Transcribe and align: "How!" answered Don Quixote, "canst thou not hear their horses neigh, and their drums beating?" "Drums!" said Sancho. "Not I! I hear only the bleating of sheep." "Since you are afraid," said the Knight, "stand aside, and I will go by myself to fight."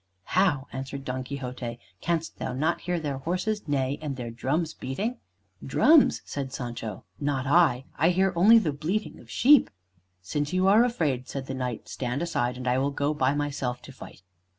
"How!" 0.33 0.65
answered 0.73 1.05
Don 1.05 1.23
Quixote, 1.23 1.77
"canst 2.01 2.39
thou 2.39 2.53
not 2.53 2.81
hear 2.81 2.99
their 2.99 3.19
horses 3.19 3.67
neigh, 3.67 3.99
and 4.01 4.15
their 4.15 4.31
drums 4.31 4.73
beating?" 4.73 5.19
"Drums!" 5.63 6.23
said 6.25 6.51
Sancho. 6.51 7.03
"Not 7.19 7.45
I! 7.45 7.85
I 7.99 8.09
hear 8.09 8.33
only 8.35 8.57
the 8.57 8.73
bleating 8.73 9.19
of 9.19 9.29
sheep." 9.29 9.69
"Since 10.19 10.53
you 10.53 10.67
are 10.67 10.83
afraid," 10.83 11.29
said 11.29 11.45
the 11.45 11.53
Knight, 11.53 11.87
"stand 11.87 12.23
aside, 12.23 12.57
and 12.57 12.67
I 12.67 12.79
will 12.79 12.89
go 12.89 13.13
by 13.13 13.35
myself 13.35 13.79
to 13.83 13.91
fight." 13.91 14.23